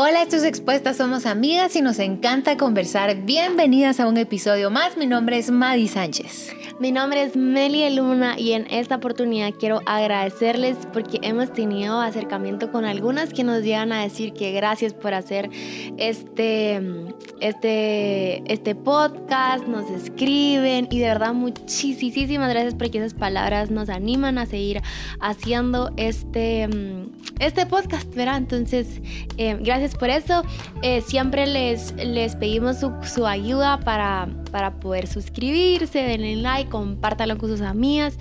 [0.00, 3.16] Hola, estos expuestas somos amigas y nos encanta conversar.
[3.24, 4.96] Bienvenidas a un episodio más.
[4.96, 6.54] Mi nombre es Madi Sánchez.
[6.78, 12.70] Mi nombre es Meli Luna y en esta oportunidad quiero agradecerles porque hemos tenido acercamiento
[12.70, 15.50] con algunas que nos llegan a decir que gracias por hacer
[15.96, 16.80] este,
[17.40, 24.38] este, este podcast, nos escriben y de verdad muchísimas gracias porque esas palabras nos animan
[24.38, 24.80] a seguir
[25.18, 26.68] haciendo este,
[27.40, 28.36] este podcast, ¿verdad?
[28.36, 29.00] Entonces,
[29.36, 30.42] eh, gracias por eso.
[30.82, 37.38] Eh, siempre les, les pedimos su, su ayuda para, para poder suscribirse, denle like compártalo
[37.38, 38.18] con sus amigas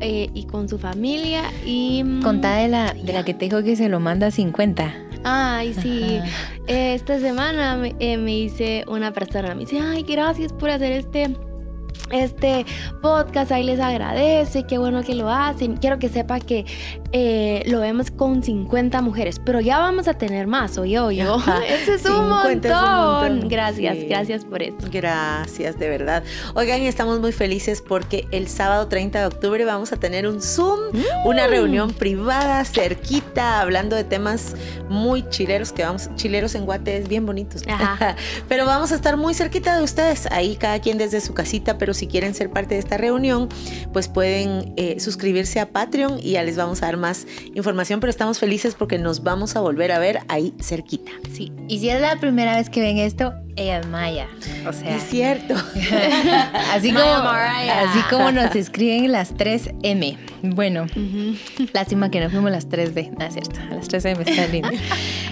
[0.00, 1.42] eh, y con su familia.
[1.64, 4.94] Y, mm, Contá de la, de la que te dijo que se lo manda 50.
[5.24, 6.20] Ay, sí.
[6.66, 11.34] Esta semana me, eh, me dice una persona, me dice, ay, gracias por hacer este
[12.10, 12.64] este
[13.02, 15.76] podcast, ahí les agradece, qué bueno que lo hacen.
[15.76, 16.64] Quiero que sepa que
[17.12, 21.22] eh, lo vemos con 50 mujeres, pero ya vamos a tener más, oye, oye.
[21.68, 23.48] Eso es un, montón.
[23.48, 24.76] Gracias, gracias por eso.
[24.90, 26.22] Gracias, de verdad.
[26.54, 30.78] Oigan, estamos muy felices porque el sábado 30 de octubre vamos a tener un Zoom,
[31.24, 31.50] una mm.
[31.50, 34.54] reunión privada cerquita, hablando de temas
[34.90, 37.62] muy chileros, que vamos, chileros en Guate es bien bonitos.
[38.48, 41.94] pero vamos a estar muy cerquita de ustedes, ahí cada quien desde su casita, pero
[41.94, 43.48] si quieren ser parte de esta reunión,
[43.92, 48.10] pues pueden eh, suscribirse a Patreon y ya les vamos a dar más información, pero
[48.10, 51.12] estamos felices porque nos vamos a volver a ver ahí cerquita.
[51.32, 54.28] Sí, y si es la primera vez que ven esto, ella es Maya.
[54.66, 55.54] O sea, es cierto.
[56.72, 60.16] así, como, así como nos escriben las 3 M.
[60.42, 60.86] Bueno,
[61.72, 63.16] lástima que no fuimos las 3B.
[63.18, 64.70] No es cierto, las 3 M está lindo.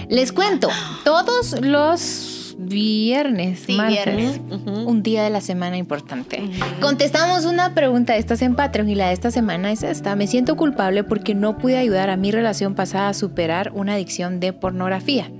[0.09, 0.69] Les cuento,
[1.05, 4.41] todos los viernes, sí, viernes.
[4.85, 6.49] un día de la semana importante.
[6.81, 10.15] Contestamos una pregunta de estas en Patreon y la de esta semana es esta.
[10.15, 14.39] Me siento culpable porque no pude ayudar a mi relación pasada a superar una adicción
[14.39, 15.31] de pornografía.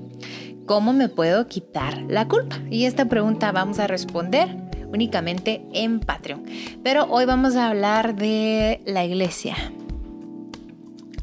[0.65, 2.59] ¿Cómo me puedo quitar la culpa?
[2.69, 4.55] Y esta pregunta vamos a responder
[4.91, 6.43] únicamente en Patreon.
[6.83, 9.55] Pero hoy vamos a hablar de la iglesia.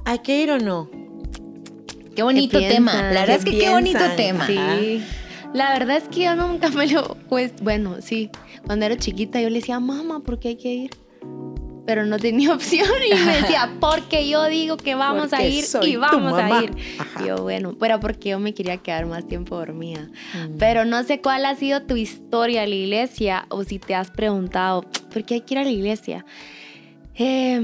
[0.04, 0.90] ¿Hay que ir o no?
[2.14, 2.94] Qué bonito tema.
[2.94, 4.46] La verdad es que qué bonito tema.
[4.46, 5.02] Sí.
[5.54, 8.28] La verdad es que yo nunca me lo, pues, bueno, sí,
[8.66, 10.90] cuando era chiquita yo le decía, mamá, ¿por qué hay que ir?
[11.86, 15.94] Pero no tenía opción y me decía, porque yo digo que vamos a ir y
[15.94, 16.74] vamos a ir.
[17.24, 20.08] yo, bueno, pero porque yo me quería quedar más tiempo dormida.
[20.34, 20.58] Mm.
[20.58, 24.10] Pero no sé cuál ha sido tu historia a la iglesia o si te has
[24.10, 24.82] preguntado,
[25.12, 26.26] ¿por qué hay que ir a la iglesia?
[27.14, 27.60] Eh,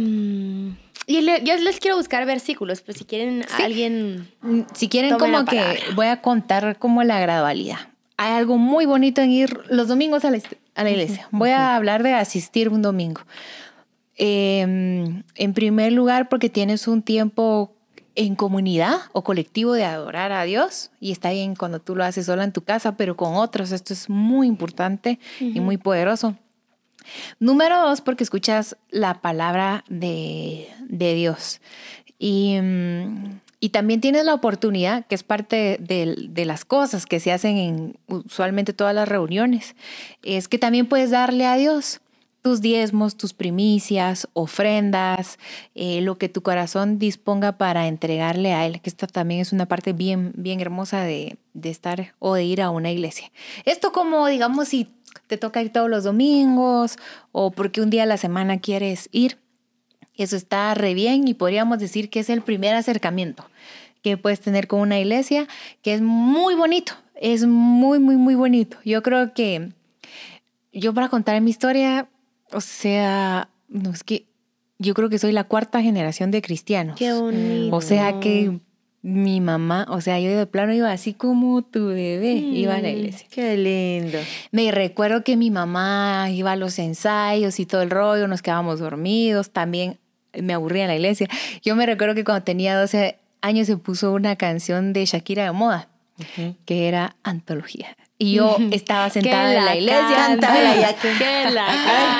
[1.10, 4.28] y yo les quiero buscar versículos, pues si quieren alguien...
[4.43, 7.78] Mm, si quieren como que voy a contar como la gradualidad.
[8.16, 11.26] Hay algo muy bonito en ir los domingos a la, iglesia.
[11.32, 13.22] Voy a hablar de asistir un domingo.
[14.16, 17.75] Em, en primer lugar, porque tienes un tiempo
[18.15, 22.27] en comunidad o colectivo de adorar a Dios y está bien cuando tú lo haces
[22.27, 23.72] sola en tu casa, pero con otros.
[23.72, 26.37] Esto es muy importante y muy poderoso.
[27.38, 31.60] Número dos, porque escuchas la palabra de, Dios.
[32.19, 37.56] Mm, y, también tienes la oportunidad, que es parte de, las cosas que se hacen
[37.56, 39.76] en usualmente todas las reuniones,
[40.22, 42.00] es que también puedes darle a Dios
[42.43, 45.39] tus diezmos, tus primicias, ofrendas,
[45.75, 49.67] eh, lo que tu corazón disponga para entregarle a Él, que esta también es una
[49.67, 53.31] parte bien, bien hermosa de, de estar o de ir a una iglesia.
[53.65, 54.89] Esto como, digamos, si
[55.27, 56.97] te toca ir todos los domingos
[57.33, 59.39] o porque un día a la semana quieres ir.
[60.17, 63.47] Eso está re bien y podríamos decir que es el primer acercamiento
[64.03, 65.47] que puedes tener con una iglesia,
[65.83, 68.78] que es muy bonito, es muy, muy, muy bonito.
[68.84, 69.72] Yo creo que
[70.72, 72.09] yo para contar mi historia,
[72.53, 74.27] o sea, no es que
[74.78, 76.97] yo creo que soy la cuarta generación de cristianos.
[76.97, 77.77] Qué bonito.
[77.77, 78.61] O sea que
[79.03, 82.89] mi mamá, o sea, yo de plano iba así como tu bebé, iba a la
[82.89, 83.27] mm, iglesia.
[83.31, 84.19] Qué lindo.
[84.53, 88.81] Me recuerdo que mi mamá iba a los ensayos y todo el rollo, nos quedábamos
[88.81, 89.99] dormidos, también
[90.33, 91.28] me aburría en la iglesia.
[91.62, 95.53] Yo me recuerdo que cuando tenía 12 años se puso una canción de Shakira de
[95.53, 95.89] moda,
[96.66, 97.97] que era Antología.
[98.22, 100.15] Y yo estaba sentada en la iglesia.
[100.15, 101.67] Canta, ya que la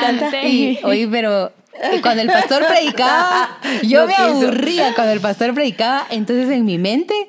[0.00, 0.43] canta.
[0.44, 1.52] Y, oye, pero
[2.00, 7.29] cuando el pastor predicaba, yo me aburría cuando el pastor predicaba, entonces en mi mente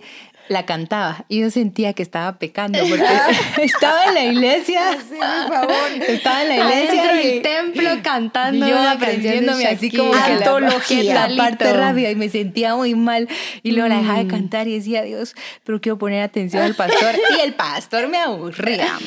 [0.51, 3.05] la cantaba y yo sentía que estaba pecando porque
[3.63, 4.81] estaba en la iglesia.
[5.11, 5.75] Sí, por favor.
[6.07, 8.67] Estaba en la iglesia y el templo cantando.
[8.67, 13.27] Yo aprendiéndome así como que la, la, parte rápida y me sentía muy mal
[13.63, 14.29] y luego la dejaba de mm.
[14.29, 18.97] cantar y decía, Dios, pero quiero poner atención al pastor y el pastor me aburría.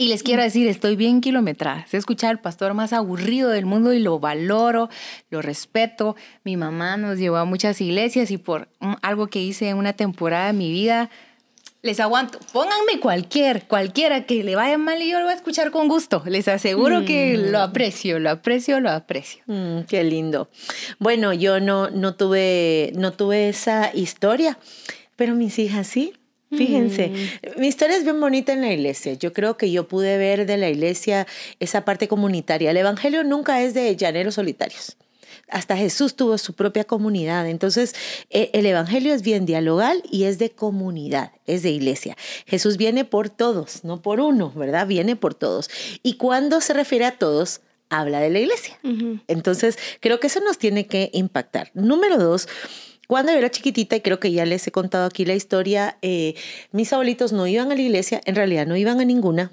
[0.00, 1.84] Y les quiero decir, estoy bien kilometrada.
[1.88, 4.88] Sé escuchar al pastor más aburrido del mundo y lo valoro,
[5.28, 6.14] lo respeto.
[6.44, 8.68] Mi mamá nos llevó a muchas iglesias y por
[9.02, 11.10] algo que hice en una temporada de mi vida,
[11.82, 12.38] les aguanto.
[12.52, 16.22] Pónganme cualquier, cualquiera que le vaya mal y yo lo voy a escuchar con gusto.
[16.26, 17.50] Les aseguro que Mm.
[17.50, 19.42] lo aprecio, lo aprecio, lo aprecio.
[19.46, 20.48] Mm, qué lindo.
[21.00, 24.58] Bueno, yo no, no, tuve, no tuve esa historia,
[25.16, 26.12] pero mis hijas sí.
[26.50, 27.12] Fíjense,
[27.58, 29.12] mi historia es bien bonita en la iglesia.
[29.14, 31.26] Yo creo que yo pude ver de la iglesia
[31.60, 32.70] esa parte comunitaria.
[32.70, 34.96] El Evangelio nunca es de llaneros solitarios.
[35.50, 37.48] Hasta Jesús tuvo su propia comunidad.
[37.48, 37.94] Entonces,
[38.30, 42.16] eh, el Evangelio es bien dialogal y es de comunidad, es de iglesia.
[42.46, 44.86] Jesús viene por todos, no por uno, ¿verdad?
[44.86, 45.70] Viene por todos.
[46.02, 47.60] Y cuando se refiere a todos,
[47.90, 48.78] habla de la iglesia.
[49.26, 51.70] Entonces, creo que eso nos tiene que impactar.
[51.74, 52.48] Número dos,
[53.08, 56.34] cuando yo era chiquitita, y creo que ya les he contado aquí la historia, eh,
[56.70, 59.50] mis abuelitos no iban a la iglesia, en realidad no iban a ninguna.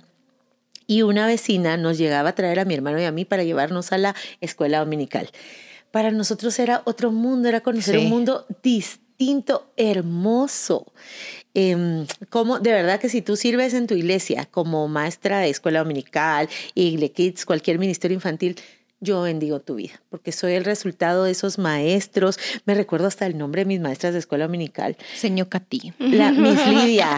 [0.87, 3.91] Y una vecina nos llegaba a traer a mi hermano y a mí para llevarnos
[3.91, 5.29] a la escuela dominical.
[5.89, 8.03] Para nosotros era otro mundo, era conocer Sí.
[8.03, 10.91] un mundo distinto, hermoso.
[11.53, 15.79] Em, como de verdad que si tú sirves en tu iglesia como maestra de escuela
[15.79, 18.57] dominical, Igle Kids, cualquier ministerio infantil,
[19.01, 22.39] yo bendigo tu vida, porque soy el resultado de esos maestros.
[22.65, 24.97] Me recuerdo hasta el nombre de mis maestras de escuela dominical.
[25.15, 25.93] Señor Cati.
[25.99, 27.09] La, Miss Lidia,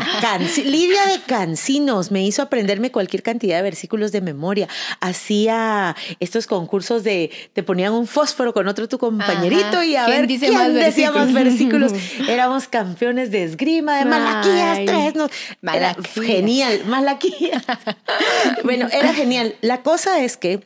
[0.66, 4.68] Lidia de Cancinos, me hizo aprenderme cualquier cantidad de versículos de memoria.
[5.00, 9.86] Hacía estos concursos de, te ponían un fósforo con otro tu compañerito Ajá.
[9.86, 11.94] y a ¿Quién ver dice quién más decía más versículos?
[11.94, 12.30] versículos.
[12.30, 14.86] Éramos campeones de esgrima, de Malaquías Ay.
[14.86, 15.16] 3.
[15.16, 15.30] No,
[15.74, 17.64] era genial, Malaquías.
[18.64, 19.56] bueno, era genial.
[19.62, 20.66] La cosa es que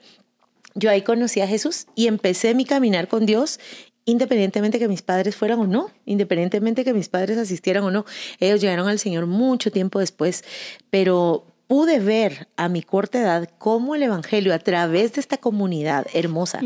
[0.76, 3.60] yo ahí conocí a Jesús y empecé mi caminar con Dios
[4.06, 8.06] independientemente que mis padres fueran o no, independientemente que mis padres asistieran o no.
[8.40, 10.44] Ellos llegaron al Señor mucho tiempo después,
[10.90, 16.06] pero pude ver a mi corta edad cómo el Evangelio a través de esta comunidad
[16.14, 16.60] hermosa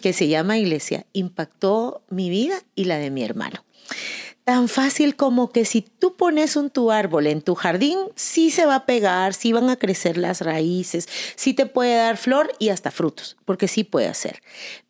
[0.00, 3.64] que se llama iglesia impactó mi vida y la de mi hermano.
[4.44, 8.66] Tan fácil como que si tú pones un tu árbol en tu jardín, sí se
[8.66, 12.68] va a pegar, sí van a crecer las raíces, sí te puede dar flor y
[12.68, 14.42] hasta frutos, porque sí puede hacer.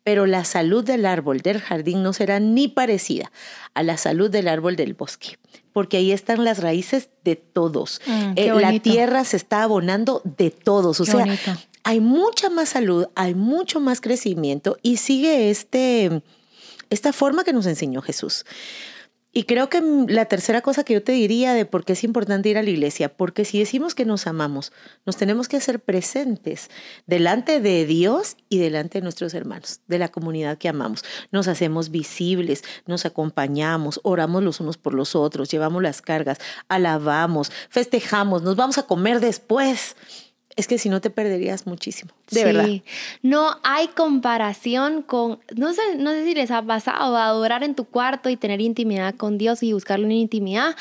[0.03, 3.31] Pero la salud del árbol del jardín no será ni parecida
[3.73, 5.39] a la salud del árbol del bosque,
[5.71, 8.01] porque ahí están las raíces de todos.
[8.07, 11.51] Mm, Eh, la tierra se está abonando de todos, o Qué sea, bonito.
[11.85, 16.21] hay mucha más salud, hay mucho más crecimiento y sigue este,
[16.89, 18.43] esta forma que nos enseñó Jesús.
[19.37, 22.05] Y creo que mm, la tercera cosa que yo te diría de por qué es
[22.05, 24.71] importante ir a la iglesia, porque si decimos que nos amamos,
[25.05, 26.69] nos tenemos que hacer presentes
[27.05, 31.03] delante de Dios y delante de nuestros hermanos, de la comunidad que amamos.
[31.33, 36.37] Nos hacemos visibles, nos acompañamos, oramos los unos por los otros, llevamos las cargas,
[36.69, 39.97] alabamos, festejamos, nos vamos a comer después.
[40.55, 42.45] Es que si no te perderías muchísimo, de Sí.
[42.45, 42.69] verdad.
[43.21, 47.83] No hay comparación con, no sé, no sé si les ha pasado, adorar en tu
[47.83, 50.75] cuarto y tener intimidad con Dios y buscarle una intimidad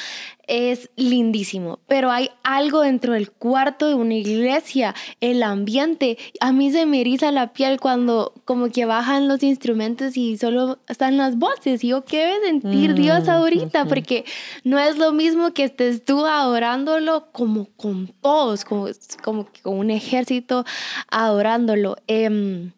[0.47, 6.19] es lindísimo, pero hay algo dentro del cuarto de una iglesia, el ambiente.
[6.41, 10.79] A mí se me eriza la piel cuando como que bajan los instrumentos y solo
[10.89, 11.83] están las voces.
[11.85, 13.81] Y yo, ¿qué debe sentir Dios Mm, ahorita?
[13.83, 13.89] ujú.
[13.89, 14.25] Porque
[14.65, 18.87] no es lo mismo que estés tú adorándolo como con todos, como,
[19.23, 20.65] como con un ejército
[21.11, 21.97] adorándolo.
[22.07, 22.73] Em,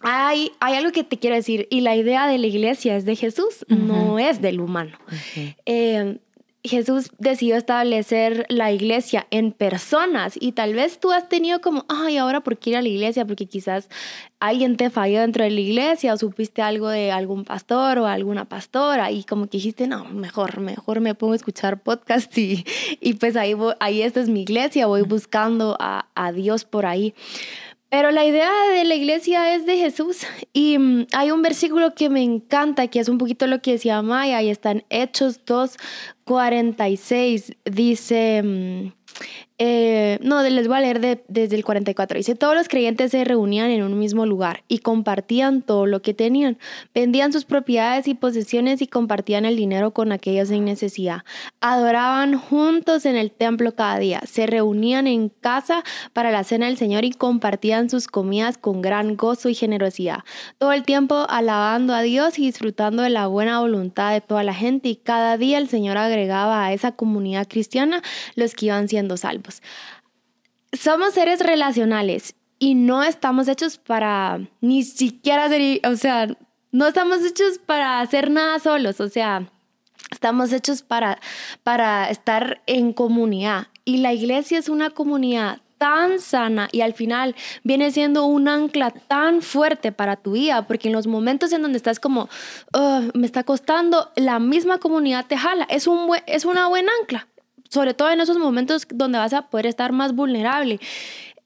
[0.00, 3.14] hay, hay algo que te quiero decir, y la idea de la iglesia es de
[3.14, 4.96] Jesús, no es del humano.
[6.64, 12.18] Jesús decidió establecer la iglesia en personas y tal vez tú has tenido como, ay,
[12.18, 13.88] ahora por qué ir a la iglesia, porque quizás
[14.38, 18.44] alguien te falló dentro de la iglesia o supiste algo de algún pastor o alguna
[18.44, 22.64] pastora y como que dijiste, no, mejor, mejor me pongo a escuchar podcast y,
[23.00, 27.12] y pues ahí, ahí esta es mi iglesia, voy buscando a, a Dios por ahí.
[27.92, 30.20] Pero la idea de la iglesia es de Jesús
[30.54, 34.00] y mm, hay un versículo que me encanta, que es un poquito lo que decía
[34.00, 35.76] Maya, y está en Hechos 2,
[36.26, 37.52] 46.
[37.64, 38.92] Dice,
[39.64, 42.16] eh, no, les voy a leer de- desde el 44.
[42.18, 46.14] Dice, todos los creyentes se reunían en un mismo lugar y compartían todo lo que
[46.14, 46.58] tenían.
[46.92, 51.20] Vendían sus propiedades y posesiones y compartían el dinero con aquellos en necesidad.
[51.60, 54.20] Adoraban juntos en el templo cada día.
[54.26, 59.16] Se reunían en casa para la cena del Señor y compartían sus comidas con gran
[59.16, 60.24] gozo y generosidad.
[60.58, 64.54] Todo el tiempo alabando a Dios y disfrutando de la buena voluntad de toda la
[64.54, 64.88] gente.
[64.88, 68.02] Y cada día el Señor agregaba a esa comunidad cristiana
[68.34, 69.51] los que iban siendo salvos.
[70.72, 76.28] Somos seres relacionales y no estamos hechos para ni siquiera ser, o sea,
[76.70, 79.50] no estamos hechos para hacer nada solos, o sea,
[80.10, 81.18] estamos hechos para,
[81.62, 83.66] para estar en comunidad.
[83.84, 88.92] Y la iglesia es una comunidad tan sana y al final viene siendo un ancla
[88.92, 92.28] tan fuerte para tu vida, porque en los momentos en donde estás como,
[92.72, 97.26] "Ugh, me está costando, la misma comunidad te jala, es, un es una buena ancla.
[97.72, 100.78] Sobre todo en esos momentos donde vas a poder estar más vulnerable.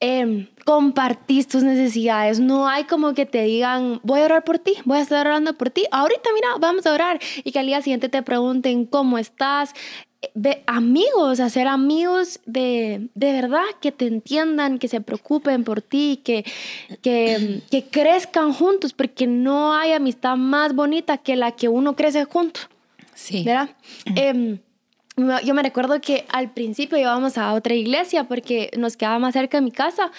[0.01, 2.39] Eh, compartís tus necesidades.
[2.41, 5.53] No hay como que te digan, voy a orar por ti, voy a estar orando
[5.53, 5.85] por ti.
[5.89, 7.19] Ahorita, mira, vamos a orar.
[7.45, 9.73] Y que al día siguiente te pregunten cómo estás.
[10.33, 16.21] De amigos, hacer amigos de, de verdad que te entiendan, que se preocupen por ti,
[16.25, 16.43] que,
[17.01, 22.25] que, que crezcan juntos, porque no hay amistad más bonita que la que uno crece
[22.25, 22.67] juntos.
[23.13, 23.43] Sí.
[23.43, 23.69] ¿Verdad?
[24.15, 24.59] Eh,
[25.17, 29.57] yo me recuerdo que al principio íbamos a otra iglesia porque nos quedaba más cerca
[29.57, 30.11] de mi casa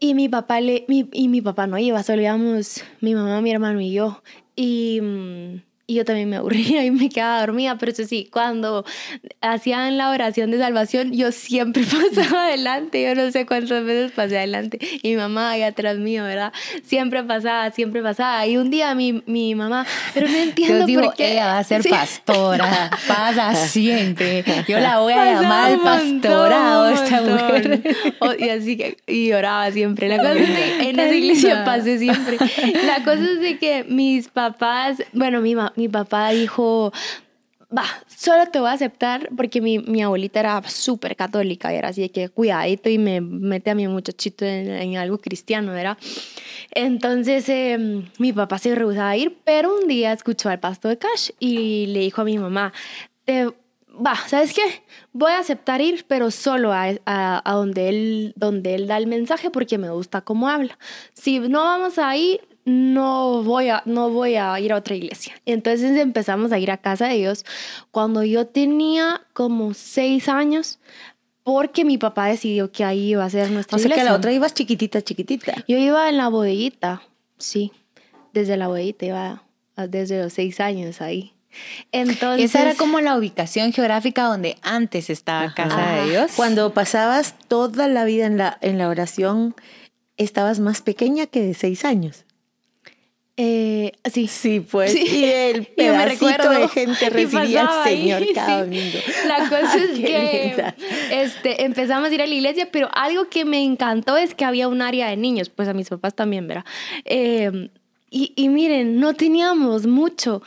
[0.00, 3.80] y mi papá, le, y mi papá no iba, solo íbamos mi mamá, mi hermano
[3.80, 4.22] y yo.
[4.54, 8.84] Y, mm, y yo también me aburría y me quedaba dormida, pero eso sí, cuando
[9.40, 14.38] hacían la oración de salvación, yo siempre pasaba adelante, yo no sé cuántas veces pasé
[14.38, 16.52] adelante, y mi mamá ahí atrás mío, ¿verdad?
[16.84, 21.14] Siempre pasaba, siempre pasaba, y un día mi, mi mamá, pero no entiendo digo, por
[21.14, 21.32] qué.
[21.32, 27.22] ella va a ser pastora, pasa siempre, yo la voy a llamar al pastorado esta
[27.22, 27.82] mujer.
[28.20, 31.98] O- y así que, y oraba siempre, la cosa es que en esa iglesia pasé
[31.98, 32.38] siempre,
[32.84, 36.92] la cosa es de que mis papás, bueno, mi, ma- mi papá dijo,
[37.76, 42.02] va, solo te voy a aceptar porque mi, mi abuelita era súper católica, era así
[42.02, 45.98] de que cuidadito y me mete a mi muchachito en, en algo cristiano, ¿verdad?
[46.72, 50.98] Entonces eh, mi papá se rehusaba a ir, pero un día escuchó al pastor de
[50.98, 52.72] Cash y le dijo a mi mamá,
[53.24, 54.62] te, va, ¿sabes qué?
[55.12, 59.06] Voy a aceptar ir, pero solo a, a- a donde, él, donde él da el
[59.06, 60.78] mensaje porque me gusta cómo habla.
[61.14, 65.32] Si no vamos ahí, no voy, a, no voy a ir a otra iglesia.
[65.46, 67.44] Entonces empezamos a ir a casa de Dios
[67.92, 70.80] cuando yo tenía como seis años
[71.44, 74.10] porque mi papá decidió que ahí iba a ser nuestra O sea que iglesia.
[74.10, 75.64] la otra ibas chiquitita, chiquitita.
[75.68, 77.02] Yo iba en la bodeguita,
[77.38, 77.70] sí,
[78.32, 79.42] desde la bodeguita iba
[79.88, 81.34] desde los seis años ahí.
[81.92, 86.02] Entonces, Esa era como la ubicación geográfica donde antes estaba Casa Ajá.
[86.02, 86.32] de Dios.
[86.34, 89.54] Cuando pasabas toda la vida en la, en la oración,
[90.16, 92.24] estabas más pequeña que de seis años.
[93.38, 94.26] Eh, sí.
[94.28, 94.92] Sí, pues.
[94.92, 95.04] Sí.
[95.06, 96.50] Y el me pedacito recuerdo.
[96.60, 98.60] de gente Y recibía al ahí, Señor cada sí.
[98.64, 98.98] domingo.
[99.28, 100.74] La cosa es Qué que linda.
[101.10, 104.68] este, empezamos a ir a la iglesia, pero algo que me encantó es que había
[104.68, 106.64] un área de niños, pues a mis papás también, ¿verdad?
[107.04, 107.68] Eh,
[108.10, 110.42] y, y miren, no teníamos mucho.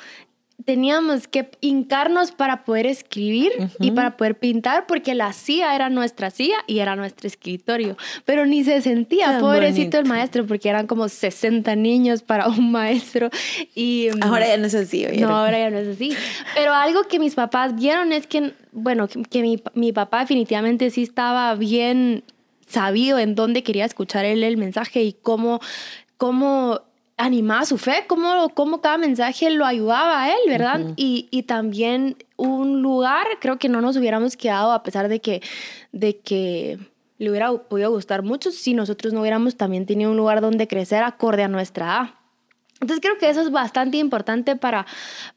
[0.69, 6.29] Teníamos que hincarnos para poder escribir y para poder pintar, porque la silla era nuestra
[6.29, 7.97] silla y era nuestro escritorio.
[8.23, 12.71] Pero ni se sentía, Tan pobrecito el maestro, porque eran como 60 niños para un
[12.71, 13.31] maestro.
[13.73, 15.07] Y, mm, Ahora ya no es así.
[15.07, 15.19] oye.
[15.21, 16.15] no, ahora ya no es así.
[16.53, 20.91] Pero algo que mis papás vieron es que, bueno, que, que mi, mi papá definitivamente
[20.91, 22.23] sí estaba bien
[22.67, 25.61] sabido en dónde quería escuchar él el mensaje y cómo,
[26.17, 26.81] cómo
[27.19, 30.93] animaba su fe, cómo, cómo cada mensaje lo ayudaba a él, ¿verdad?
[30.95, 35.41] Y, y también un lugar, creo que no nos hubiéramos quedado a pesar de que,
[35.91, 36.79] de que
[37.17, 41.03] le hubiera podido gustar mucho si nosotros no hubiéramos también tenido un lugar donde crecer
[41.03, 42.09] acorde a nuestra edad.
[42.81, 44.85] Entonces creo que eso es bastante importante para,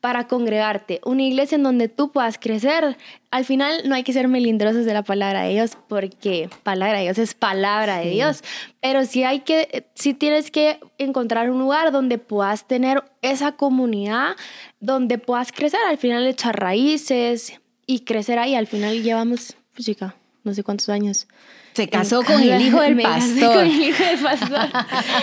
[0.01, 1.01] para congregarte.
[1.05, 2.97] Una iglesia en donde tú puedas crecer.
[3.33, 7.05] Al final no hay que ser melindrosos de la palabra de Dios porque palabra de
[7.05, 8.45] Dios es palabra de Dios.
[8.81, 14.37] Pero sí hay que, sí tienes que encontrar un lugar donde puedas tener esa comunidad,
[14.79, 15.81] donde puedas crecer.
[15.89, 18.55] Al final echar raíces y crecer ahí.
[18.55, 21.27] Al final llevamos, pues chica, no sé cuántos años.
[21.75, 23.55] Se casó con el hijo del pastor.
[23.55, 24.69] Con el hijo del pastor.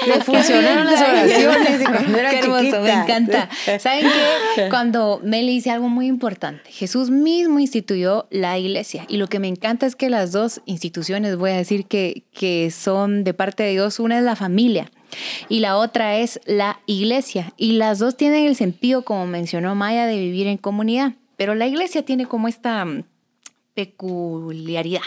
[0.08, 2.82] Le funcionaron las oraciones de cuando era Qué hermoso, chiquita.
[2.82, 3.50] me encanta.
[3.80, 4.06] ¿Saben
[4.56, 4.68] qué?
[4.70, 9.06] Cuando Meli dice algo muy importante, Jesús mismo instituyó la iglesia.
[9.08, 12.72] Y lo que me encanta es que las dos instituciones, voy a decir que, que
[12.72, 14.92] son de parte de Dios, una es la familia
[15.48, 17.54] y la otra es la iglesia.
[17.58, 21.14] Y las dos tienen el sentido, como mencionó Maya, de vivir en comunidad.
[21.38, 23.04] Pero la iglesia tiene como esta mm,
[23.74, 25.02] peculiaridad.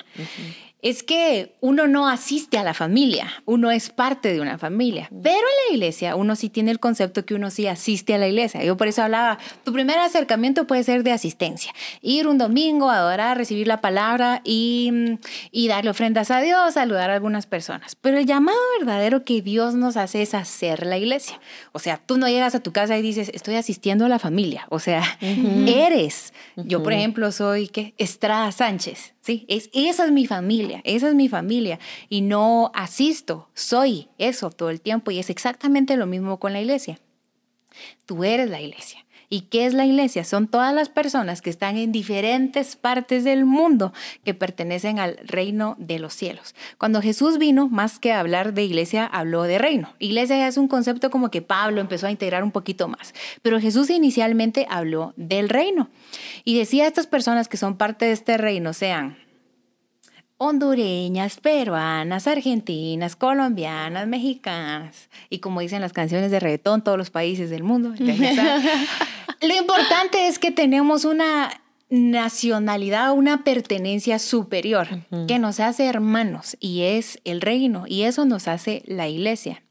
[0.83, 5.37] Es que uno no asiste a la familia, uno es parte de una familia, pero
[5.37, 8.65] en la iglesia uno sí tiene el concepto que uno sí asiste a la iglesia.
[8.65, 13.37] Yo por eso hablaba, tu primer acercamiento puede ser de asistencia, ir un domingo, adorar,
[13.37, 15.19] recibir la palabra y, mm,
[15.53, 17.95] y darle ofrendas a Dios, saludar a algunas personas.
[17.95, 21.41] Pero el llamado verdadero que Dios nos hace es hacer la iglesia.
[21.71, 24.67] O sea, tú no llegas a tu casa y dices, estoy asistiendo a la familia.
[24.69, 26.33] O sea, eres.
[26.57, 27.95] Yo, por ejemplo, soy ¿qué?
[27.99, 29.15] Estrada Sánchez.
[29.23, 31.79] Sí, es, esa es mi familia, esa es mi familia.
[32.09, 35.13] Y no asisto, soy eso todo el tiempo.
[35.13, 36.99] Y es exactamente lo mismo con la iglesia.
[38.05, 39.07] Tú eres la iglesia.
[39.33, 40.25] ¿Y qué es la iglesia?
[40.25, 45.75] Son todas las personas que están en diferentes partes del mundo que pertenecen al reino
[45.79, 46.55] de los cielos.
[46.77, 49.95] Cuando Jesús vino, más que hablar de iglesia, habló de reino.
[49.99, 53.89] Iglesia es un concepto como que Pablo empezó a integrar un poquito más, pero Jesús
[53.89, 55.89] inicialmente habló del reino
[56.45, 59.17] y decía a estas personas que son parte de este reino, sean
[60.43, 67.49] hondureñas, peruanas, argentinas, colombianas, mexicanas y como dicen las canciones de reggaetón, todos los países
[67.49, 67.95] del mundo.
[69.41, 71.51] Lo importante es que tenemos una
[71.91, 74.89] nacionalidad, una pertenencia superior
[75.29, 79.63] que nos hace hermanos y es el reino y eso nos hace la iglesia.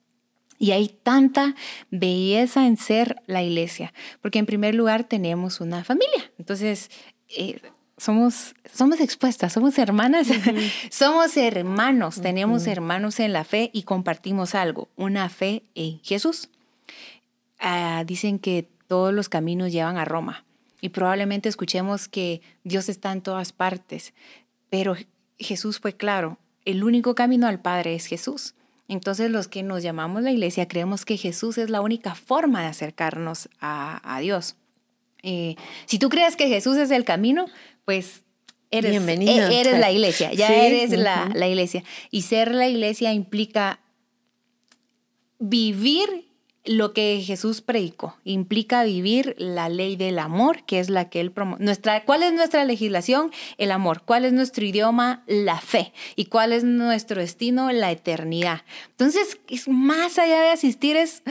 [0.57, 1.55] Y hay tanta
[1.89, 6.31] belleza en ser la iglesia, porque en primer lugar tenemos una familia.
[6.37, 6.91] Entonces,
[7.35, 7.59] eh,
[8.01, 10.27] somos, somos expuestas, somos hermanas,
[10.89, 16.49] somos hermanos, tenemos hermanos en la fe y compartimos algo, una fe en Jesús.
[17.59, 20.45] Ah, dicen que todos los caminos llevan a Roma
[20.81, 24.15] y probablemente escuchemos que Dios está en todas partes,
[24.71, 24.95] pero
[25.37, 28.55] Jesús fue claro, el único camino al Padre es Jesús.
[28.87, 32.67] Entonces los que nos llamamos la iglesia creemos que Jesús es la única forma de
[32.67, 34.55] acercarnos a, Dios.
[35.23, 35.55] Eh,
[35.85, 37.45] si tú crees que Jesús es el camino,
[37.85, 38.23] pues
[38.69, 39.49] eres, Bienvenido.
[39.49, 41.83] E, eres la iglesia, ya eres la, la iglesia.
[42.09, 43.79] Y ser la iglesia implica
[45.39, 46.30] vivir
[46.63, 51.31] lo que Jesús predicó implica vivir la ley del amor, que es la que él
[51.31, 51.63] promueve.
[51.63, 53.31] Nuestra, ¿Cuál es nuestra legislación?
[53.57, 54.03] El amor.
[54.05, 55.23] ¿Cuál es nuestro idioma?
[55.25, 55.91] La fe.
[56.15, 57.71] ¿Y cuál es nuestro destino?
[57.71, 58.61] La eternidad.
[58.91, 61.23] Entonces, es más allá de asistir, es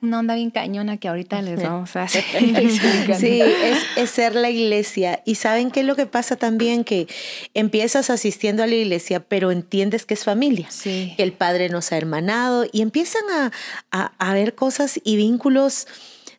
[0.00, 2.24] una onda bien cañona que ahorita les vamos a hacer.
[3.18, 5.22] sí, es, es ser la iglesia.
[5.26, 6.84] Y ¿saben qué es lo que pasa también?
[6.84, 7.08] Que
[7.52, 10.68] empiezas asistiendo a la iglesia, pero entiendes que es familia.
[10.82, 13.52] Que el Padre nos ha hermanado y empiezan a,
[13.90, 15.86] a, a ver cosas y vínculos,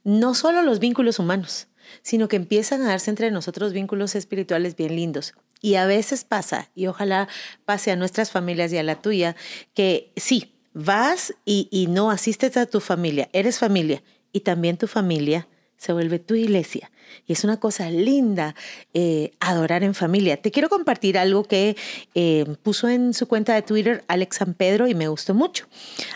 [0.03, 1.67] no solo los vínculos humanos,
[2.01, 5.34] sino que empiezan a darse entre nosotros vínculos espirituales bien lindos.
[5.62, 7.27] Y a veces pasa, y ojalá
[7.65, 9.36] pase a nuestras familias y a la tuya,
[9.74, 14.88] que sí, vas y, y no asistes a tu familia, eres familia, y también tu
[14.88, 15.48] familia
[15.79, 16.91] se vuelve tu iglesia.
[17.25, 18.53] Y es una cosa linda
[18.93, 20.36] eh, adorar en familia.
[20.36, 21.77] Te quiero compartir algo que
[22.15, 25.67] eh, puso en su cuenta de Twitter Alex San Pedro y me gustó mucho.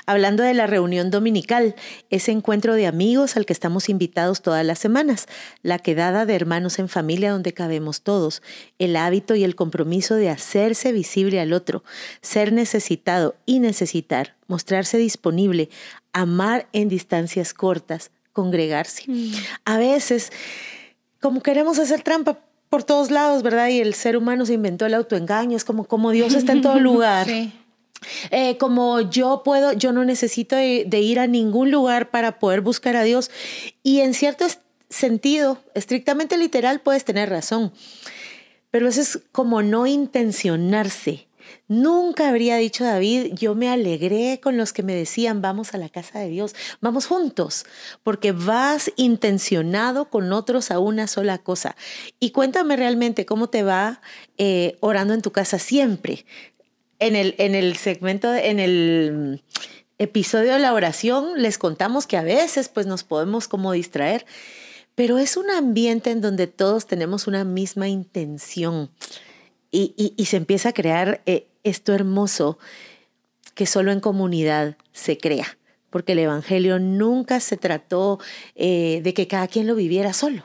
[0.06, 1.76] Hablando de la reunión dominical,
[2.10, 5.28] ese encuentro de amigos al que estamos invitados todas las semanas,
[5.62, 8.44] la quedada de hermanos en familia donde cabemos todos,
[8.80, 11.86] el hábito y el compromiso de hacerse visible al otro,
[12.22, 15.70] ser necesitado y necesitar, mostrarse disponible,
[16.12, 19.04] amar en distancias cortas, congregarse.
[19.08, 19.32] Mm.
[19.66, 20.32] A veces,
[21.22, 23.70] como queremos hacer trampa por todos lados, ¿verdad?
[23.70, 26.80] Y el ser humano se inventó el autoengaño, es como, como Dios está en todo
[26.80, 27.28] lugar.
[28.32, 32.96] Eh, como yo puedo, yo no necesito de, ir a ningún lugar para poder buscar
[32.96, 33.32] a Dios.
[33.84, 34.46] Y en cierto
[34.90, 37.72] sentido, estrictamente literal, puedes tener razón.
[38.72, 41.28] Pero eso es como no intencionarse
[41.68, 45.90] Nunca habría dicho David, yo me alegré con los que me decían, vamos a la
[45.90, 47.66] casa de Dios, vamos juntos,
[48.04, 51.76] porque vas intencionado con otros a una sola cosa.
[52.20, 54.02] Y cuéntame realmente cómo te va
[54.38, 56.26] eh, orando en tu casa siempre.
[57.00, 59.44] En el, en el segmento, en el
[59.98, 64.26] episodio de la oración, les contamos que a veces pues nos podemos como distraer,
[64.96, 68.90] pero es un ambiente en donde todos tenemos una misma intención
[69.74, 72.60] y, se empieza a crear eh, esto hermoso
[73.56, 75.58] que solo en comunidad se crea,
[75.90, 78.20] porque el Evangelio nunca se trató
[78.56, 80.44] eh, de que cada quien lo viviera solo.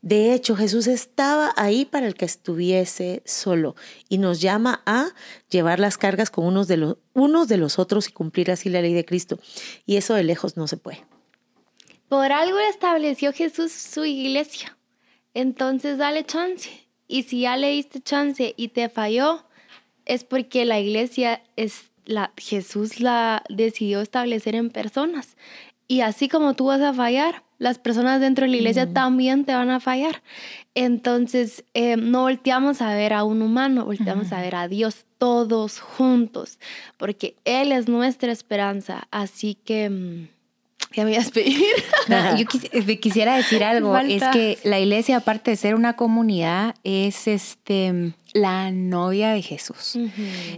[0.00, 3.74] De hecho, Jesús estaba ahí para el que estuviese solo
[4.08, 5.08] y nos llama a
[5.48, 8.82] llevar las cargas con unos de, los, unos de los otros y cumplir así la
[8.82, 9.38] ley de Cristo.
[9.86, 11.06] Y eso de lejos no se puede.
[12.08, 14.76] Por algo estableció Jesús su iglesia.
[15.32, 16.83] Entonces dale chance.
[17.14, 19.44] Y si ya le diste chance y te falló,
[20.04, 25.36] es porque la iglesia es la Jesús la decidió establecer en personas.
[25.86, 29.54] Y así como tú vas a fallar, las personas dentro de la iglesia también te
[29.54, 30.24] van a fallar.
[30.74, 35.78] Entonces, eh, no volteamos a ver a un humano, volteamos a ver a Dios todos
[35.78, 36.58] juntos,
[36.96, 39.06] porque Él es nuestra esperanza.
[39.12, 40.32] Así que...
[40.96, 41.64] Ya me voy a despedir.
[42.36, 43.96] yo eh, quisiera decir algo.
[43.98, 49.98] Es que la iglesia, aparte de ser una comunidad, es este la novia de Jesús.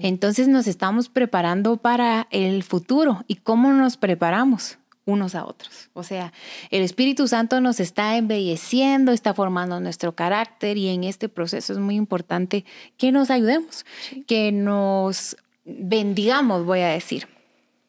[0.03, 3.25] Entonces nos estamos preparando para el futuro.
[3.29, 4.79] ¿Y cómo nos preparamos?
[5.07, 5.88] unos a otros.
[5.94, 6.33] O sea,
[6.70, 11.79] el Espíritu Santo nos está embelleciendo, está formando nuestro carácter y en este proceso es
[11.79, 12.64] muy importante
[12.96, 13.87] que nos ayudemos,
[14.27, 17.29] que nos bendigamos, voy a decir.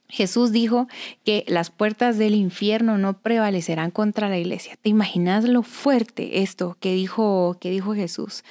[0.10, 0.88] Jesús dijo
[1.26, 4.78] que las puertas del infierno no prevalecerán contra la iglesia.
[4.82, 8.44] ¿Te imaginas lo fuerte esto que dijo, que dijo Jesús?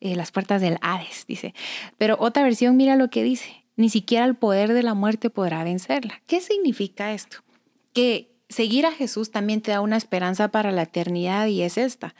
[0.00, 1.54] Eh, las puertas del Hades, dice.
[1.96, 3.64] Pero otra versión, mira lo que dice.
[3.76, 6.20] Ni siquiera el poder de la muerte podrá vencerla.
[6.26, 7.38] ¿Qué significa esto?
[7.94, 12.14] Que seguir a Jesús también te da una esperanza para la eternidad y es esta.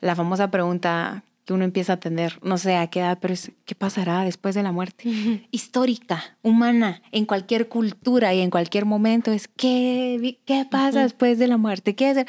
[0.00, 3.52] La famosa pregunta que uno empieza a tener, no sé a qué edad, pero es
[3.64, 5.46] qué pasará después de la muerte.
[5.52, 11.46] Histórica, humana, en cualquier cultura y en cualquier momento es qué, qué pasa después de
[11.46, 11.94] la muerte.
[11.94, 12.26] ¿Qué es?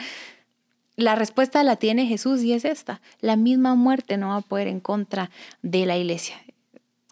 [0.95, 3.01] La respuesta la tiene Jesús y es esta.
[3.19, 5.31] La misma muerte no va a poder en contra
[5.63, 6.35] de la iglesia.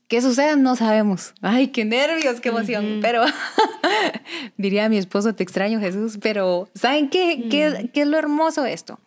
[0.07, 0.55] ¿Qué sucede?
[0.57, 1.33] No sabemos.
[1.41, 2.99] Ay, qué nervios, qué emoción.
[3.01, 3.23] Pero
[4.57, 8.61] diría a mi esposo, te extraño Jesús, pero ¿saben qué, qué, qué es lo hermoso
[8.61, 8.99] de esto?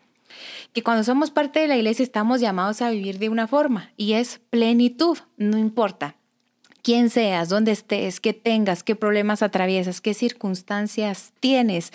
[0.78, 4.12] Que cuando somos parte de la iglesia estamos llamados a vivir de una forma y
[4.12, 6.14] es plenitud, no importa
[6.84, 11.92] quién seas, dónde estés, qué tengas, qué problemas atraviesas, qué circunstancias tienes,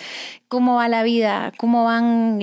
[0.50, 2.39] cómo va la vida, cómo van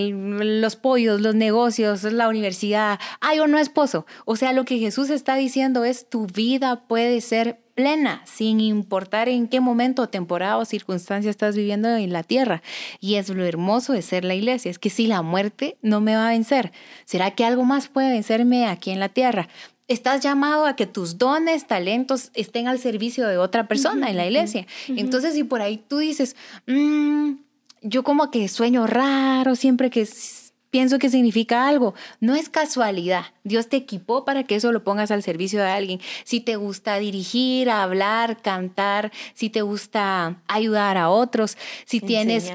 [0.63, 4.07] los pollos, los negocios, la universidad, hay o no esposo.
[4.25, 9.31] O sea, lo que Jesús está diciendo es tu vida puede ser plena, sin importar
[9.31, 12.63] en qué momento, temporada o circunstancia estás viviendo en la tierra.
[13.01, 16.15] Y es lo hermoso de ser la iglesia, es que si la muerte no me
[16.15, 16.73] va a vencer,
[17.07, 19.49] ¿será que algo más puede vencerme aquí en la tierra?
[19.89, 24.27] Estás llamado a que tus dones, talentos estén al servicio de otra persona en la
[24.27, 24.67] iglesia.
[24.89, 27.33] Entonces, si por ahí tú dices, mm,
[27.81, 30.07] yo como que sueño raro, siempre que
[30.71, 31.95] pienso que significa algo.
[32.21, 33.27] No es casualidad.
[33.45, 36.01] Dios te equipó para que eso lo pongas al servicio de alguien.
[36.25, 42.53] Si te gusta dirigir, hablar, cantar, si te gusta ayudar a otros, si tienes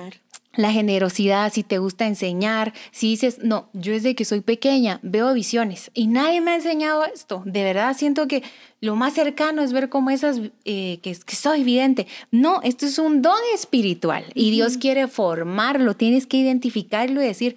[0.55, 5.33] la generosidad, si te gusta enseñar, si dices, no, yo desde que soy pequeña veo
[5.33, 7.43] visiones y nadie me ha enseñado esto.
[7.45, 8.43] De verdad siento que
[8.81, 12.07] lo más cercano es ver cómo esas, eh, que, que, soy evidente.
[12.31, 17.55] No, esto es un don espiritual y Dios quiere formarlo, tienes que identificarlo y decir,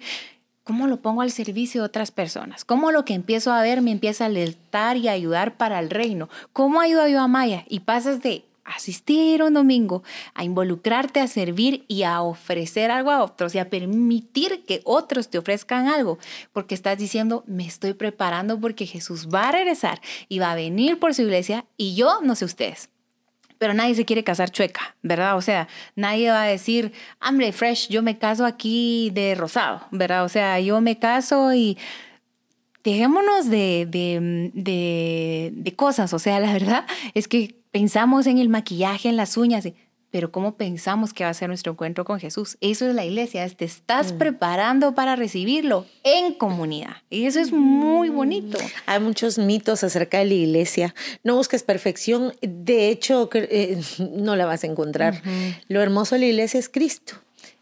[0.69, 2.63] ¿Cómo lo pongo al servicio de otras personas?
[2.63, 5.89] ¿Cómo lo que empiezo a ver me empieza a alertar y a ayudar para el
[5.89, 6.29] reino?
[6.53, 7.65] ¿Cómo ayudo yo a Maya?
[7.69, 10.03] Y pasas de asistir un domingo
[10.35, 15.31] a involucrarte a servir y a ofrecer algo a otros y a permitir que otros
[15.31, 16.19] te ofrezcan algo,
[16.53, 20.99] porque estás diciendo, me estoy preparando porque Jesús va a regresar y va a venir
[20.99, 22.91] por su iglesia y yo no sé ustedes
[23.59, 25.37] pero nadie se quiere casar chueca, ¿verdad?
[25.37, 30.23] O sea, nadie va a decir, hambre fresh, yo me caso aquí de rosado, ¿verdad?
[30.23, 31.77] O sea, yo me caso y
[32.83, 39.09] dejémonos de, de, de, cosas, o sea, la verdad es que pensamos en el maquillaje,
[39.09, 39.67] en las uñas,
[40.11, 42.57] pero ¿cómo pensamos que va a ser nuestro encuentro con Jesús?
[42.61, 44.17] Eso es la iglesia, te estás mm.
[44.17, 46.97] preparando para recibirlo en comunidad.
[47.09, 48.57] Y eso es muy bonito.
[48.85, 50.95] Hay muchos mitos acerca de la iglesia.
[51.23, 53.81] No busques perfección, de hecho eh,
[54.13, 55.21] no la vas a encontrar.
[55.67, 57.13] Lo hermoso de la iglesia es Cristo.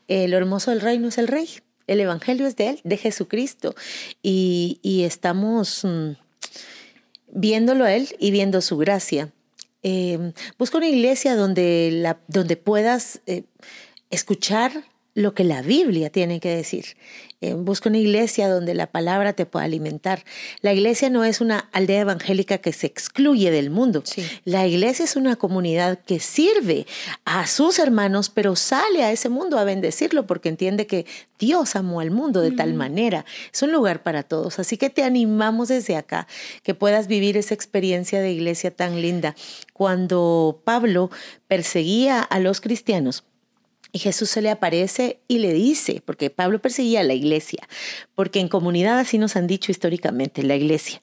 [0.08, 1.50] Eh, lo hermoso del reino es el rey.
[1.88, 3.74] El evangelio es de él, de Jesucristo.
[4.22, 6.12] Y, estamos mm,
[7.32, 9.32] viéndolo a él y viendo su gracia.
[9.84, 13.44] Em, busca una iglesia donde, la, donde puedas eh,
[14.10, 14.84] escuchar
[15.18, 16.96] lo que la Biblia tiene que decir.
[17.42, 20.24] Eh, busca una iglesia donde la palabra te pueda alimentar.
[20.62, 24.04] La iglesia no es una aldea evangélica que se excluye del mundo.
[24.46, 26.86] La iglesia es una comunidad que sirve
[27.26, 31.08] a sus hermanos, pero sale a ese mundo a bendecirlo porque entiende que
[31.40, 33.26] Dios amó al mundo de tal manera.
[33.52, 34.60] Es un lugar para todos.
[34.60, 36.28] Así que te animamos desde acá
[36.62, 39.36] que puedas vivir esa experiencia de iglesia tan linda.
[39.74, 41.10] Cuando Pablo
[41.48, 43.24] perseguía a los cristianos,
[43.98, 47.68] y Jesús se le aparece y le dice, porque Pablo perseguía a la iglesia,
[48.14, 51.02] porque en comunidad así nos han dicho históricamente, la iglesia.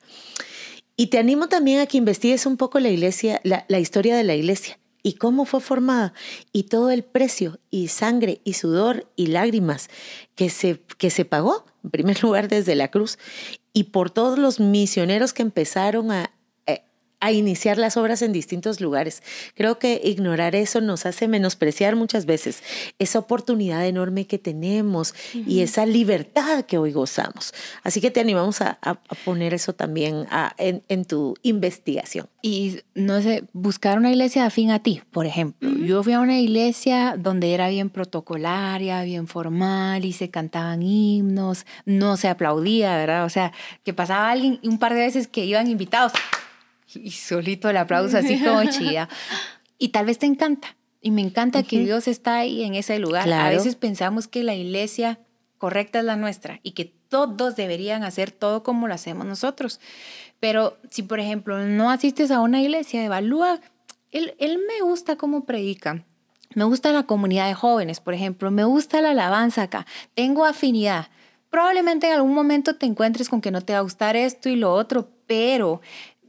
[0.96, 4.36] Y te animo también a que investigues un poco la iglesia, la, historia de la
[4.36, 6.14] iglesia y cómo fue formada
[6.52, 9.90] y todo el precio y sangre y sudor y lágrimas
[10.36, 13.18] que se, que se pagó, en primer lugar desde la cruz,
[13.72, 16.30] y por todos los misioneros que empezaron a,
[17.24, 19.22] a iniciar las obras en distintos lugares.
[19.54, 22.62] Creo que ignorar eso nos hace menospreciar muchas veces
[22.98, 27.54] esa oportunidad enorme que tenemos y esa libertad que hoy gozamos.
[27.82, 28.78] Así que te animamos a,
[29.24, 30.26] poner eso también
[30.58, 32.28] en, tu investigación.
[32.42, 35.70] Y no sé, buscar una iglesia afín a ti, por ejemplo.
[35.70, 41.64] Yo fui a una iglesia donde era bien protocolaria, bien formal y se cantaban himnos,
[41.86, 43.24] no se aplaudía, ¿verdad?
[43.24, 46.12] O sea, que pasaba alguien un par de veces que iban invitados
[46.96, 49.08] y solito el aplauso así como chida.
[49.78, 50.76] Y tal vez te encanta.
[51.00, 53.30] Y me encanta que Dios está ahí en ese lugar.
[53.30, 55.18] A veces pensamos que la iglesia
[55.58, 59.80] correcta es la nuestra y que todos deberían hacer todo como lo hacemos nosotros.
[60.40, 63.60] Pero si, por ejemplo, no asistes a una iglesia, evalúa,
[64.10, 66.04] él, él me gusta cómo predica
[66.54, 68.50] Me gusta la comunidad de jóvenes, por ejemplo.
[68.50, 69.86] Me gusta la alabanza acá.
[70.14, 71.08] Tengo afinidad.
[71.50, 74.56] Probablemente en algún momento te encuentres con que no te va a gustar esto y
[74.56, 75.80] lo otro, pero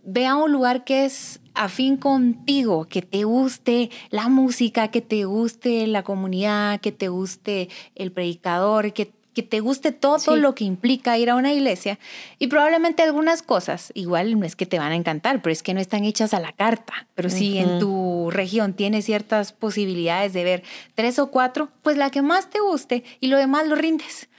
[0.06, 5.26] ve a un lugar que es afín contigo, que te guste la música, que te
[5.26, 10.64] guste la comunidad, que te guste el predicador, que, que te guste todo lo que
[10.64, 11.98] implica ir a una iglesia.
[12.40, 15.74] Y probablemente algunas cosas, igual no es que te van a encantar, pero es que
[15.74, 17.08] no están hechas a la carta.
[17.16, 20.64] Pero si en tu región tienes ciertas posibilidades de ver
[20.94, 24.30] tres o cuatro, pues la que más te guste y lo demás lo rindes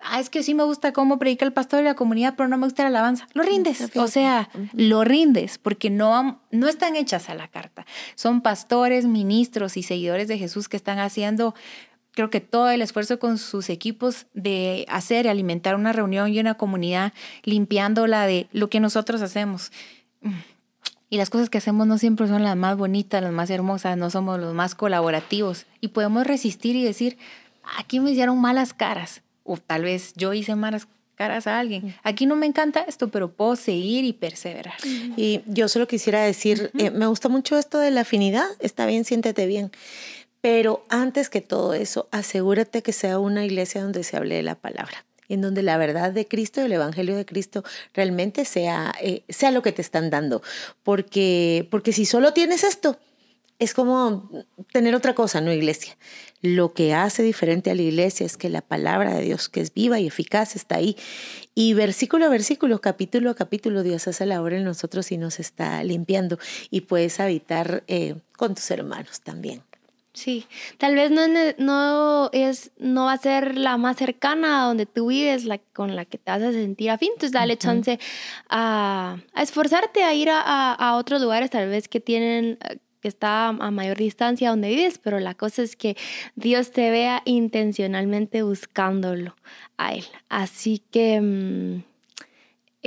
[0.00, 2.58] ah, es que sí me gusta cómo predica el pastor y la comunidad, pero no
[2.58, 3.26] me gusta la alabanza.
[3.34, 7.86] Lo rindes, o sea, lo rindes, porque no, no están hechas a la carta.
[8.14, 11.54] Son pastores, ministros y seguidores de Jesús que están haciendo,
[12.12, 16.40] creo que todo el esfuerzo con sus equipos de hacer y alimentar una reunión y
[16.40, 17.12] una comunidad,
[17.44, 19.70] limpiándola de lo que nosotros hacemos.
[21.10, 24.08] Y las cosas que hacemos no siempre son las más bonitas, las más hermosas, no
[24.10, 25.66] somos los más colaborativos.
[25.80, 27.18] Y podemos resistir y decir,
[27.78, 31.94] aquí me hicieron malas caras o tal vez yo hice malas caras a alguien.
[32.02, 34.74] Aquí no me encanta esto, pero puedo seguir y perseverar.
[35.16, 39.04] Y yo solo quisiera decir, eh, me gusta mucho esto de la afinidad, está bien,
[39.04, 39.72] siéntete bien.
[40.40, 44.54] Pero antes que todo eso, asegúrate que sea una iglesia donde se hable de la
[44.54, 49.50] palabra en donde la verdad de Cristo, el Evangelio de Cristo, realmente sea, eh, sea
[49.50, 50.40] lo que te están dando.
[50.84, 52.96] Porque, porque si solo tienes esto,
[53.58, 54.30] es como
[54.72, 55.96] tener otra cosa, no iglesia.
[56.42, 59.72] Lo que hace diferente a la iglesia es que la palabra de Dios, que es
[59.72, 60.96] viva y eficaz, está ahí.
[61.54, 65.40] Y versículo a versículo, capítulo a capítulo, Dios hace la obra en nosotros y nos
[65.40, 66.38] está limpiando.
[66.70, 69.62] Y puedes habitar eh, con tus hermanos también.
[70.12, 70.46] Sí,
[70.78, 71.26] tal vez no,
[71.58, 75.94] no, es, no va a ser la más cercana a donde tú vives, la con
[75.94, 77.10] la que te vas a sentir afín.
[77.12, 77.98] Entonces, dale chance
[78.48, 82.58] a, esforzarte a ir a, a, otros lugares, tal vez que tienen
[83.02, 85.96] está a mayor distancia donde vives, pero la cosa es que
[86.34, 89.36] Dios te vea intencionalmente buscándolo
[89.76, 90.04] a Él.
[90.28, 91.20] Así que...
[91.20, 91.82] Mm,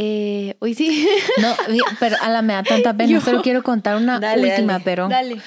[0.01, 1.05] eh, hoy sí.
[1.41, 1.53] No,
[1.99, 3.09] pero a la me da tanta pena.
[3.11, 5.09] Yo, solo quiero contar una última, pero.
[5.09, 5.41] Dale.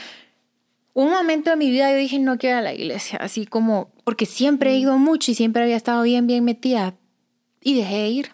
[0.92, 3.90] Un momento de mi vida yo dije no quiero ir a la iglesia, así como,
[4.04, 6.94] porque siempre he ido mucho y siempre había estado bien, bien metida.
[7.62, 8.30] Y dejé de ir.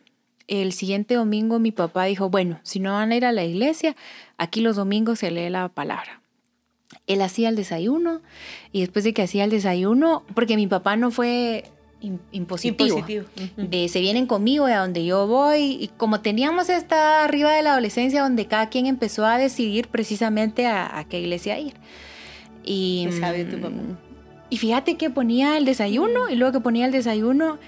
[0.48, 3.94] El siguiente domingo mi papá dijo, bueno, si no van a ir a la iglesia,
[4.38, 6.17] aquí los domingos se lee la palabra
[7.08, 8.20] él hacía el desayuno
[8.70, 11.64] y después de que hacía el desayuno, porque mi papá no fue
[12.30, 13.04] impositivo,
[13.56, 17.72] de se vienen conmigo a donde yo voy y como teníamos esta arriba de la
[17.72, 21.74] adolescencia donde cada quien empezó a decidir precisamente a, qué iglesia ir.
[22.64, 23.96] Y, mm,
[24.50, 27.58] y fíjate que ponía el desayuno y luego que ponía el desayuno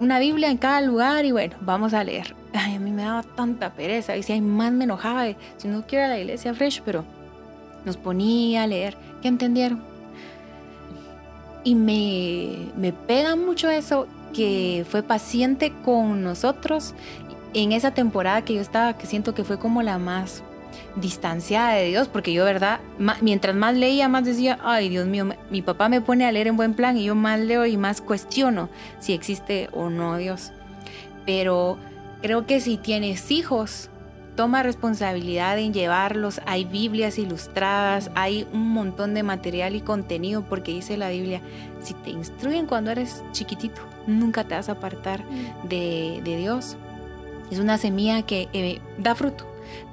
[0.00, 2.34] una Biblia en cada lugar y bueno, vamos a leer.
[2.52, 5.68] Ay, a mí me daba tanta pereza y si hay más me enojaba de, si
[5.68, 7.04] no quiero a la iglesia fresh, pero
[7.84, 8.96] nos ponía a leer.
[9.22, 9.82] ¿Qué entendieron?
[11.64, 16.94] Y me, me pega mucho eso, que fue paciente con nosotros
[17.52, 20.42] en esa temporada que yo estaba, que siento que fue como la más
[20.96, 22.80] distanciada de Dios, porque yo, verdad,
[23.20, 26.56] mientras más leía, más decía, ay Dios mío, mi papá me pone a leer en
[26.56, 30.52] buen plan y yo más leo y más cuestiono si existe o no Dios.
[31.26, 31.76] Pero
[32.22, 33.89] creo que si tienes hijos,
[34.40, 36.40] toma responsabilidad en llevarlos.
[36.46, 41.42] Hay Biblias ilustradas, hay un montón de material y contenido, porque dice la Biblia,
[41.82, 45.68] si te instruyen cuando eres chiquitito, nunca te vas a apartar mm.
[45.68, 46.78] de, Dios.
[47.50, 49.44] Es una semilla que eh, da fruto,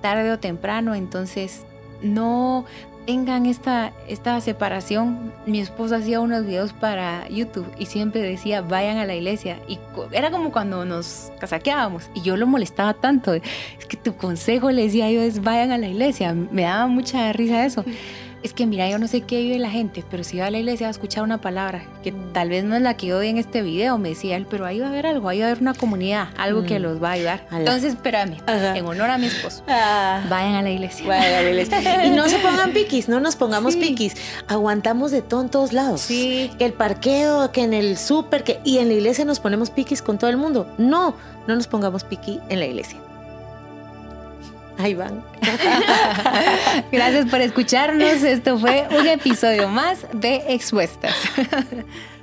[0.01, 1.65] tarde o temprano, entonces
[2.01, 2.63] no
[3.08, 5.34] tengan esta, esta separación.
[5.46, 9.60] Mi esposo hacía unos videos para YouTube y siempre decía, vayan a la iglesia.
[9.67, 9.80] Y
[10.12, 13.34] era como cuando nos casaqueábamos y yo lo molestaba tanto.
[13.34, 13.41] Es
[13.88, 16.34] que tu consejo, le decía yo, es vayan a la iglesia.
[16.34, 17.86] Me daba mucha risa eso
[18.43, 20.60] es que mira, yo no sé qué vive la gente, pero si va a la
[20.60, 23.30] iglesia va a escuchar una palabra, que tal vez no es la que yo doy
[23.30, 25.50] en este video, me decía él, pero ahí va a haber algo, ahí va a
[25.50, 26.82] haber una comunidad, algo que mm.
[26.82, 27.47] los va a ayudar.
[27.52, 30.23] Entonces, espérame, en honor a mi esposo, ah.
[30.30, 31.08] vayan a la iglesia.
[31.08, 32.06] Vayan a la iglesia.
[32.06, 34.15] y no se pongan piquis, no nos pongamos piquis.
[34.47, 36.02] Aguantamos de todo en todos lados.
[36.02, 36.52] Sí.
[36.58, 40.02] Que el parqueo, que en el súper, que y en la iglesia nos ponemos piquis
[40.02, 40.67] con todo el mundo.
[40.78, 41.15] No,
[41.47, 43.00] no nos pongamos piqui en la iglesia.
[44.78, 45.24] Ahí van.
[46.92, 48.24] Gracias por escucharnos.
[48.24, 51.16] Esto fue un episodio más de Expuestas.